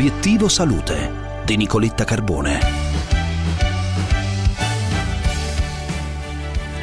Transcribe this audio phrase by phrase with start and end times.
[0.00, 1.10] Obiettivo Salute
[1.44, 2.58] di Nicoletta Carbone.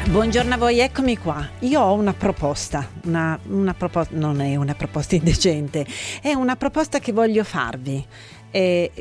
[0.08, 1.44] Buongiorno a voi, eccomi qua.
[1.62, 5.84] Io ho una proposta, una, una proposta non è una proposta indecente,
[6.22, 8.06] è una proposta che voglio farvi.
[8.52, 8.92] E,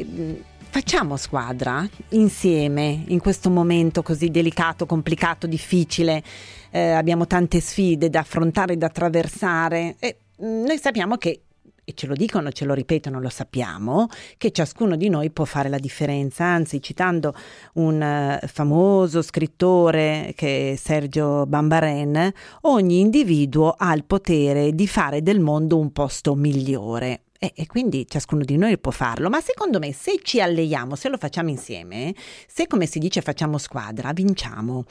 [0.68, 6.24] facciamo squadra insieme in questo momento così delicato, complicato, difficile.
[6.72, 11.42] Eh, abbiamo tante sfide da affrontare, da attraversare e noi sappiamo che
[11.90, 15.70] e ce lo dicono, ce lo ripetono, lo sappiamo, che ciascuno di noi può fare
[15.70, 16.44] la differenza.
[16.44, 17.34] Anzi, citando
[17.76, 18.02] un
[18.42, 22.30] uh, famoso scrittore che è Sergio Bambaren,
[22.64, 27.22] ogni individuo ha il potere di fare del mondo un posto migliore.
[27.40, 31.08] E, e, quindi ciascuno di noi può farlo, ma secondo me se ci alleiamo, se
[31.08, 32.14] lo facciamo insieme,
[32.48, 34.84] se come si dice facciamo squadra, vinciamo.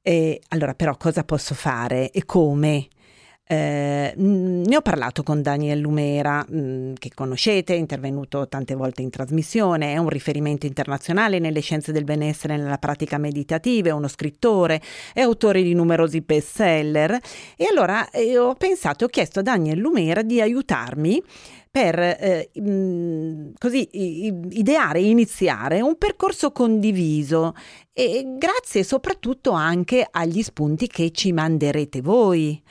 [0.00, 2.88] E allora però cosa posso fare e come?
[3.46, 9.02] Eh, ne ho parlato con Daniel Lumera, mh, mm, che conoscete, è intervenuto tante volte
[9.02, 13.92] in trasmissione, è un riferimento internazionale nelle scienze del benessere e nella pratica meditativa, è
[13.92, 14.80] uno scrittore,
[15.12, 17.18] è autore di numerosi bestseller.
[17.56, 21.22] E allora eh, ho pensato, ho chiesto a Daniel Lumera di aiutarmi
[21.70, 27.52] per eh, mm, così ideare e iniziare un percorso condiviso
[27.92, 32.62] e grazie soprattutto anche agli spunti che ci manderete voi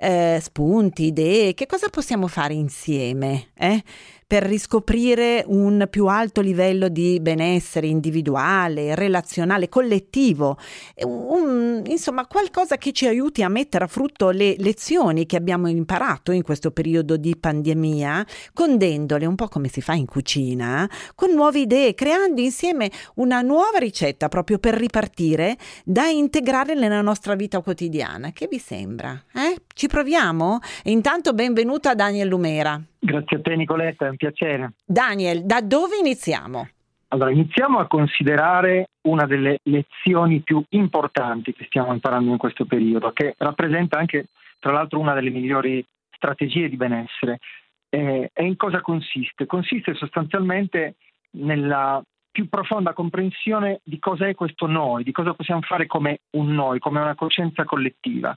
[0.00, 3.48] eh, spunti, idee, che cosa possiamo fare insieme?
[3.54, 3.82] Eh?
[4.30, 10.56] per riscoprire un più alto livello di benessere individuale, relazionale, collettivo,
[11.02, 16.30] un, insomma qualcosa che ci aiuti a mettere a frutto le lezioni che abbiamo imparato
[16.30, 21.58] in questo periodo di pandemia, condendole un po' come si fa in cucina, con nuove
[21.58, 28.30] idee, creando insieme una nuova ricetta proprio per ripartire da integrare nella nostra vita quotidiana.
[28.30, 29.24] Che vi sembra?
[29.34, 29.56] Eh?
[29.80, 30.58] Ci proviamo?
[30.92, 32.78] Intanto benvenuta Daniel Lumera.
[32.98, 34.72] Grazie a te Nicoletta, è un piacere.
[34.84, 36.68] Daniel, da dove iniziamo?
[37.08, 43.10] Allora, iniziamo a considerare una delle lezioni più importanti che stiamo imparando in questo periodo,
[43.12, 44.26] che rappresenta anche,
[44.58, 47.38] tra l'altro, una delle migliori strategie di benessere.
[47.88, 49.46] Eh, e in cosa consiste?
[49.46, 50.96] Consiste sostanzialmente
[51.38, 56.52] nella più profonda comprensione di cosa è questo noi, di cosa possiamo fare come un
[56.52, 58.36] noi, come una coscienza collettiva.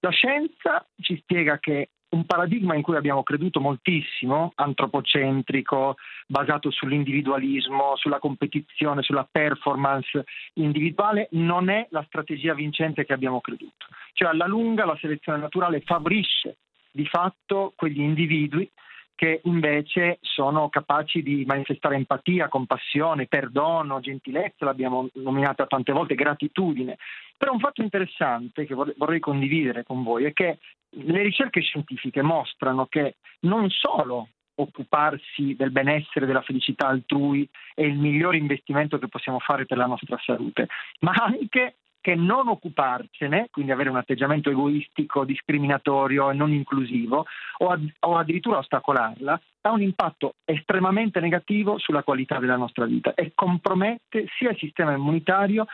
[0.00, 5.96] La scienza ci spiega che un paradigma in cui abbiamo creduto moltissimo, antropocentrico,
[6.26, 10.24] basato sull'individualismo, sulla competizione, sulla performance
[10.54, 13.86] individuale, non è la strategia vincente che abbiamo creduto.
[14.12, 16.58] Cioè alla lunga la selezione naturale favorisce
[16.92, 18.70] di fatto quegli individui
[19.16, 26.98] che invece sono capaci di manifestare empatia, compassione, perdono, gentilezza, l'abbiamo nominata tante volte, gratitudine.
[27.36, 30.58] Però un fatto interessante che vorrei condividere con voi è che
[30.90, 37.98] le ricerche scientifiche mostrano che non solo occuparsi del benessere, della felicità altrui è il
[37.98, 40.68] migliore investimento che possiamo fare per la nostra salute,
[41.00, 41.76] ma anche
[42.06, 47.26] che non occuparcene, quindi avere un atteggiamento egoistico, discriminatorio e non inclusivo,
[47.58, 53.12] o, ad, o, addirittura ostacolarla, ha un impatto estremamente negativo sulla qualità della nostra vita
[53.14, 55.66] e compromette sia il sistema immunitario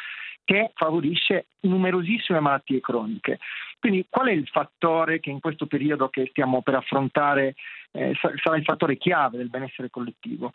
[0.43, 3.39] che favorisce numerosissime malattie croniche.
[3.79, 7.57] Quindi qual è il fattore che in questo periodo che stiamo per affrontare
[7.91, 10.53] eh, sarà il fattore chiave del benessere collettivo?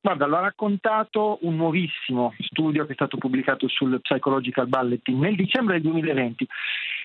[0.00, 5.74] Guarda, l'ha raccontato un nuovissimo studio che è stato pubblicato sul Psychological Bulletin nel dicembre
[5.74, 6.46] del 2020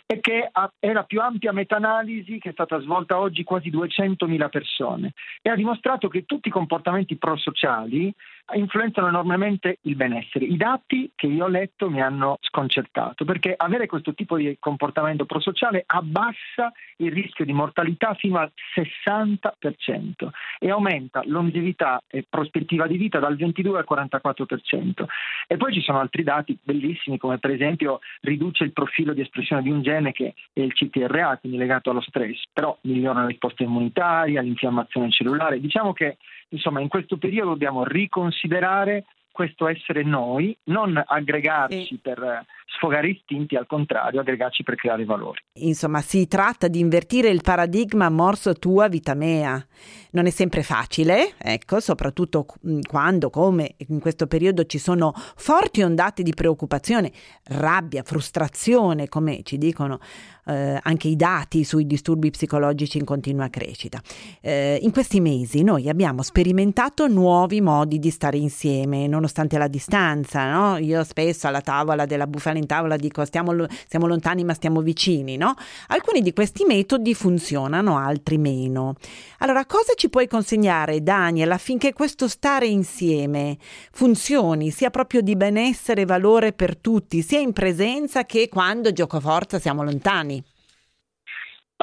[0.05, 5.13] e che è la più ampia meta-analisi che è stata svolta oggi quasi 200.000 persone
[5.41, 8.13] e ha dimostrato che tutti i comportamenti prosociali
[8.53, 10.45] influenzano enormemente il benessere.
[10.45, 15.25] I dati che io ho letto mi hanno sconcertato perché avere questo tipo di comportamento
[15.25, 22.97] prosociale abbassa il rischio di mortalità fino al 60% e aumenta longevità e prospettiva di
[22.97, 25.05] vita dal 22 al 44%.
[25.47, 29.61] E poi ci sono altri dati bellissimi come per esempio riduce il profilo di espressione
[29.61, 33.63] di un gene che è il CTRA, quindi legato allo stress, però migliora la risposta
[33.63, 35.59] immunitaria, l'infiammazione cellulare.
[35.59, 36.17] Diciamo che
[36.49, 41.99] insomma in questo periodo dobbiamo riconsiderare questo essere noi, non aggregarci sì.
[41.99, 45.41] per sfogare istinti, al contrario, aggregarci per creare valori.
[45.59, 49.63] Insomma, si tratta di invertire il paradigma morso tua vita mea.
[50.11, 52.45] Non è sempre facile, ecco, soprattutto
[52.87, 57.11] quando, come in questo periodo, ci sono forti ondate di preoccupazione,
[57.45, 59.99] rabbia, frustrazione, come ci dicono
[60.45, 64.01] eh, anche i dati sui disturbi psicologici in continua crescita.
[64.41, 70.51] Eh, in questi mesi noi abbiamo sperimentato nuovi modi di stare insieme, nonostante la distanza.
[70.51, 70.77] No?
[70.77, 75.37] Io spesso alla tavola della bufala in tavola dico stiamo, stiamo lontani ma stiamo vicini,
[75.37, 75.53] no?
[75.87, 78.95] Alcuni di questi metodi funzionano, altri meno.
[79.39, 83.57] Allora, cosa ci puoi consegnare, Daniel, affinché questo stare insieme
[83.91, 89.19] funzioni, sia proprio di benessere e valore per tutti, sia in presenza che quando gioco
[89.19, 90.43] forza siamo lontani?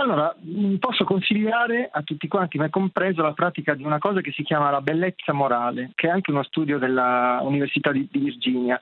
[0.00, 4.32] Allora, mm, posso consigliare a tutti quanti, me compreso, la pratica di una cosa che
[4.32, 8.80] si chiama la bellezza morale, che è anche uno studio dell'Università di, Virginia,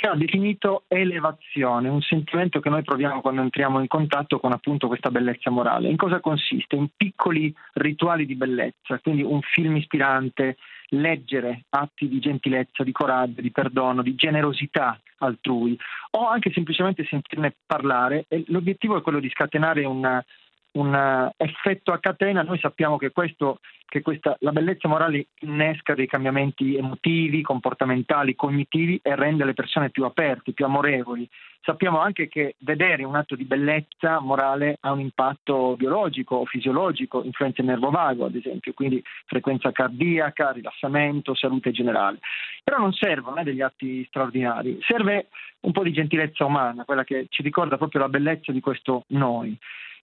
[0.00, 4.86] che ha definito elevazione, un sentimento che noi proviamo quando entriamo in contatto con appunto
[4.86, 5.90] questa bellezza morale.
[5.90, 6.74] In cosa consiste?
[6.74, 10.56] In piccoli rituali di bellezza, quindi un film ispirante,
[10.92, 15.78] leggere atti di gentilezza, di coraggio, di perdono, di generosità altrui
[16.12, 18.24] o anche semplicemente sentirne parlare.
[18.28, 20.24] E l'obiettivo è quello di scatenare una,
[20.72, 25.94] un eh, effetto a catena, noi sappiamo che, questo, che questa, la bellezza morale innesca
[25.94, 31.28] dei cambiamenti emotivi, comportamentali, cognitivi e rende le persone più aperte, più amorevoli.
[31.62, 37.22] Sappiamo anche che vedere un atto di bellezza morale ha un impatto biologico o fisiologico,
[37.22, 42.18] influenza il nervo vago ad esempio, quindi frequenza cardiaca, rilassamento, salute generale.
[42.64, 45.28] Però non servono eh, degli atti straordinari, serve
[45.60, 49.58] un po' di gentilezza umana, quella che ci ricorda proprio la bellezza di questo noi.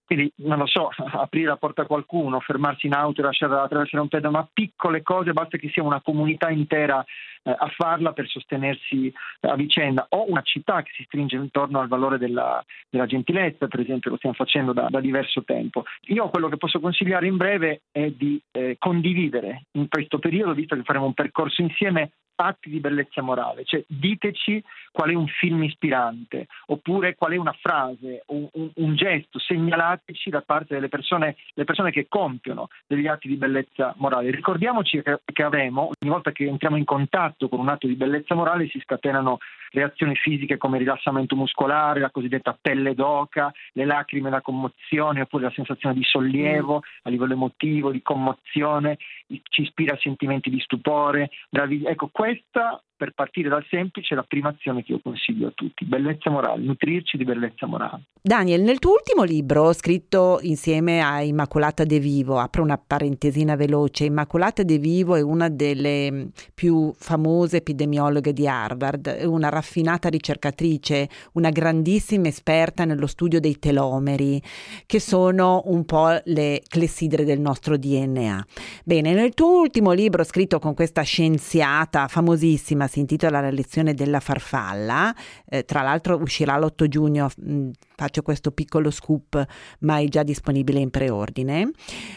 [0.08, 0.88] Quindi, non lo so,
[1.20, 5.02] aprire la porta a qualcuno, fermarsi in auto e lasciare attraversare un pedone, ma piccole
[5.02, 7.04] cose, basta che sia una comunità intera
[7.42, 11.88] eh, a farla per sostenersi a vicenda, o una città che si stringe intorno al
[11.88, 15.84] valore della, della gentilezza, per esempio, lo stiamo facendo da, da, diverso tempo.
[16.06, 20.74] Io quello che posso consigliare in breve è di eh, condividere in questo periodo, visto
[20.74, 22.12] che faremo un percorso insieme,
[22.46, 24.62] atti di bellezza morale, cioè diteci
[24.92, 30.30] qual è un film ispirante, oppure qual è una frase, un, un, un gesto, segnalateci
[30.30, 34.30] da parte delle persone, persone, che compiono degli atti di bellezza morale.
[34.30, 38.34] Ricordiamoci che, che avremo, ogni volta che entriamo in contatto con un atto di bellezza
[38.34, 39.38] morale, si scatenano
[39.70, 45.52] reazioni fisiche come rilassamento muscolare, la cosiddetta pelle d'oca, le lacrime, la commozione, oppure la
[45.54, 47.00] sensazione di sollievo mm.
[47.02, 51.30] a livello emotivo, di commozione, ci ispira a sentimenti di stupore.
[51.50, 56.30] Ecco, questa per partire dal semplice, la prima azione che io consiglio a tutti, bellezza
[56.30, 58.02] morale, nutrirci di bellezza morale.
[58.20, 64.04] Daniel, nel tuo ultimo libro, scritto insieme a Immacolata De Vivo, apro una parentesina veloce,
[64.04, 71.50] Immacolata De Vivo è una delle più famose epidemiologhe di Harvard, una raffinata ricercatrice, una
[71.50, 74.42] grandissima esperta nello studio dei telomeri,
[74.86, 78.44] che sono un po' le clessidre del nostro DNA.
[78.84, 84.20] Bene, nel tuo ultimo libro, scritto con questa scienziata famosissima, si intitola La lezione della
[84.20, 85.14] farfalla,
[85.46, 89.44] eh, tra l'altro uscirà l'8 giugno, mh, mm, faccio questo piccolo scoop,
[89.80, 91.70] ma è già disponibile in preordine.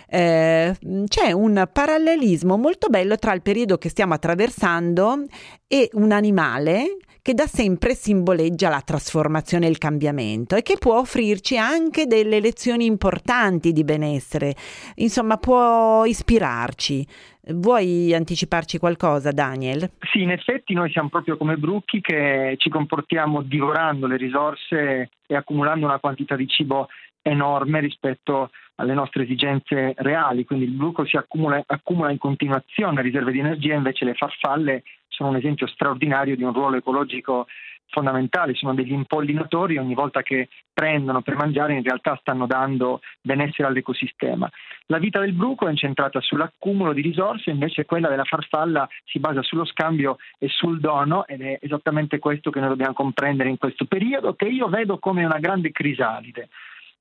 [0.07, 0.75] Eh,
[1.05, 5.25] c'è un parallelismo molto bello tra il periodo che stiamo attraversando
[5.67, 10.97] e un animale che da sempre simboleggia la trasformazione e il cambiamento e che può
[10.97, 14.55] offrirci anche delle lezioni importanti di benessere,
[14.95, 17.05] insomma può ispirarci.
[17.53, 19.91] Vuoi anticiparci qualcosa, Daniel?
[20.11, 25.35] Sì, in effetti noi siamo proprio come brucchi che ci comportiamo divorando le risorse e
[25.35, 26.87] accumulando una quantità di cibo
[27.21, 33.31] enorme rispetto alle nostre esigenze reali, quindi il bruco si accumula, accumula in continuazione riserve
[33.31, 34.83] di energia, invece le farfalle
[35.21, 37.45] sono un esempio straordinario di un ruolo ecologico
[37.89, 43.67] fondamentali, sono degli impollinatori, ogni volta che prendono per mangiare in realtà stanno dando benessere
[43.67, 44.49] all'ecosistema.
[44.87, 49.43] La vita del bruco è incentrata sull'accumulo di risorse, invece quella della farfalla si basa
[49.43, 53.85] sullo scambio e sul dono ed è esattamente questo che noi dobbiamo comprendere in questo
[53.85, 56.47] periodo che io vedo come una grande crisalide.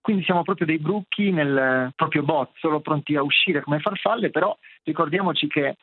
[0.02, 5.46] Quindi siamo proprio dei bruchi nel proprio bozzolo, pronti a uscire come farfalle, però ricordiamoci
[5.46, 5.76] che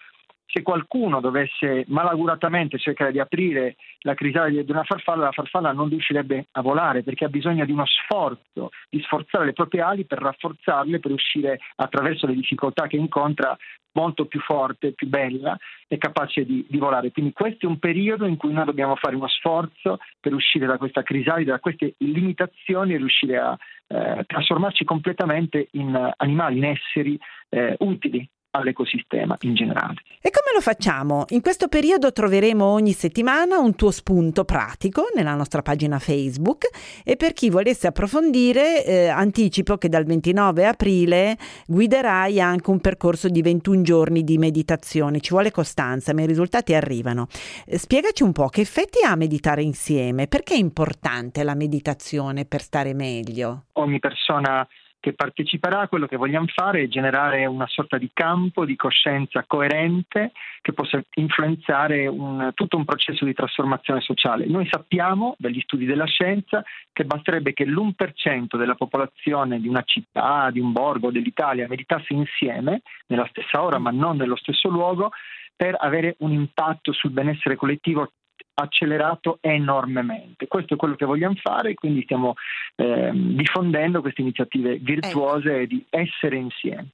[0.48, 5.90] se qualcuno dovesse malaguratamente cercare di aprire la crisalide di una farfalla, la farfalla non
[5.90, 10.20] riuscirebbe a volare perché ha bisogno di uno sforzo, di sforzare le proprie ali per
[10.20, 13.58] rafforzarle, per uscire attraverso le difficoltà che incontra
[13.92, 17.12] molto più forte, più bella e capace di, di, volare.
[17.12, 20.78] Quindi questo è un periodo in cui noi dobbiamo fare uno sforzo per uscire da
[20.78, 27.20] questa crisalide, da queste limitazioni e riuscire a eh, trasformarci completamente in animali, in esseri
[27.50, 30.02] eh, utili all'ecosistema in generale.
[30.22, 31.26] E come lo facciamo?
[31.30, 36.68] In questo periodo troveremo ogni settimana un tuo spunto pratico nella nostra pagina Facebook
[37.04, 41.38] e per chi volesse approfondire eh, anticipo che dal 29 aprile
[41.68, 45.20] guiderai anche un percorso di 21 giorni di meditazione.
[45.20, 47.28] Ci vuole costanza, ma i risultati arrivano.
[47.66, 52.62] Eh, spiegaci un po' che effetti ha meditare insieme, perché è importante la meditazione per
[52.62, 53.66] stare meglio?
[53.74, 54.68] Ogni persona
[55.00, 60.32] che parteciperà, quello che vogliamo fare è generare una sorta di campo di coscienza coerente
[60.62, 64.48] che possa influenzare un, tutto un processo di trasformazione sociale.
[64.48, 70.50] Noi sappiamo dagli studi della scienza che basterebbe che l'1% della popolazione di una città,
[70.52, 75.12] di un borgo, dell'Italia meditasse insieme nella stessa ora ma non nello stesso luogo
[75.56, 78.12] per avere un impatto sul benessere collettivo
[78.60, 80.48] accelerato enormemente.
[80.48, 82.34] Questo è quello che vogliamo fare, quindi stiamo
[82.76, 85.66] eh, diffondendo queste iniziative virtuose ecco.
[85.68, 86.90] di essere insieme.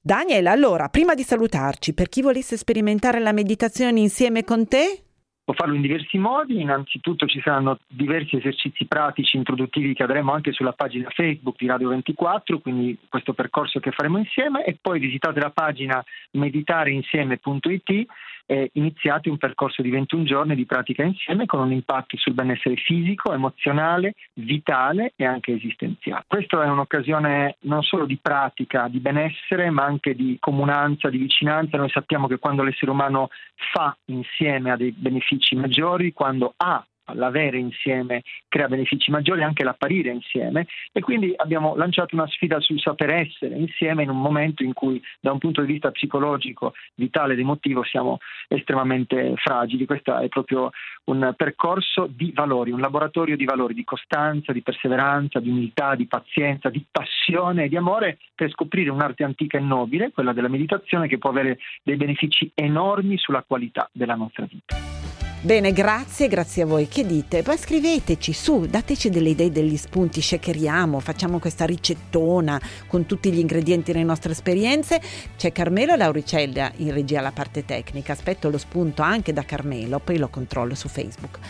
[0.00, 5.04] Daniel, allora, prima di salutarci, per chi volesse sperimentare la meditazione insieme con te?
[5.44, 10.52] Può farlo in diversi modi, innanzitutto ci saranno diversi esercizi pratici introduttivi che avremo anche
[10.52, 15.40] sulla pagina Facebook di Radio 24, quindi questo percorso che faremo insieme e poi visitate
[15.40, 16.02] la pagina
[16.32, 18.06] meditareinsieme.it
[18.52, 22.76] e iniziate un percorso di 21 giorni di pratica insieme con un impatto sul benessere
[22.76, 26.24] fisico, emozionale, vitale e anche esistenziale.
[26.26, 31.78] Questa è un'occasione non solo di pratica, di benessere, ma anche di comunanza, di vicinanza.
[31.78, 33.30] Noi sappiamo che quando l'essere umano
[33.72, 40.10] fa insieme ha dei benefici maggiori, quando ha l'avere insieme crea benefici maggiori, anche l'apparire
[40.10, 44.72] insieme e quindi abbiamo lanciato una sfida sul saper essere insieme in un momento in
[44.72, 48.18] cui da un punto di vista psicologico, vitale ed emotivo siamo
[48.48, 49.86] estremamente fragili.
[49.86, 50.70] Questo è proprio
[51.04, 56.06] un percorso di valori, un laboratorio di valori, di costanza, di perseveranza, di umiltà, di
[56.06, 61.08] pazienza, di passione e di amore per scoprire un'arte antica e nobile, quella della meditazione,
[61.08, 65.01] che può avere dei benefici enormi sulla qualità della nostra vita.
[65.44, 66.86] Bene, grazie, grazie a voi.
[66.86, 67.42] Che dite?
[67.42, 73.40] Poi scriveteci su, dateci delle idee, degli spunti, shakeriamo, facciamo questa ricettona con tutti gli
[73.40, 75.00] ingredienti delle nostre esperienze.
[75.36, 80.18] C'è Carmelo Lauricella in regia alla parte tecnica, aspetto lo spunto anche da Carmelo, poi
[80.18, 81.40] lo controllo su Facebook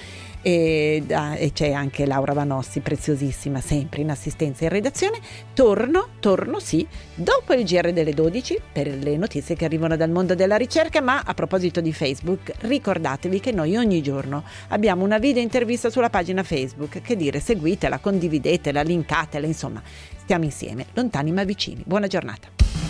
[0.43, 5.19] e, e, c'è anche Laura Vanossi, preziosissima, sempre in assistenza in redazione.
[5.55, 10.35] Torno, torno sì, dopo il GR delle 12 per le notizie che arrivano dal mondo
[10.35, 15.43] della ricerca, ma a proposito di Facebook, ricordatevi che noi ogni giorno abbiamo una video
[15.43, 19.81] intervista sulla pagina Facebook, che dire seguitela, condividetela, linkatela, insomma,
[20.19, 21.83] stiamo insieme, lontani ma vicini.
[21.87, 22.82] Buona giornata.